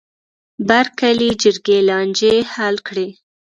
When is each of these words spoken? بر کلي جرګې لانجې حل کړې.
بر 0.67 0.85
کلي 0.99 1.29
جرګې 1.41 1.77
لانجې 1.89 2.35
حل 2.53 2.75
کړې. 2.87 3.07